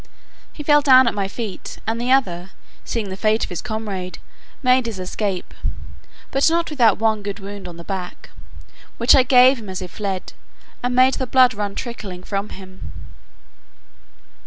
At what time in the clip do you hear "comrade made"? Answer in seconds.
3.61-4.87